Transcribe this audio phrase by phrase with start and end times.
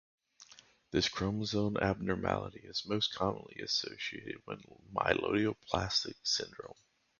[0.89, 6.73] This chromosome abnormality is most commonly associated with the myelodysplastic syndrome.